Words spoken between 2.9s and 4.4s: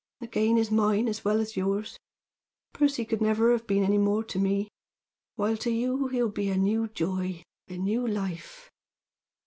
could have been never any more to